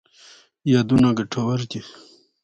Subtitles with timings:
[0.73, 1.81] یادونه ګټور دي.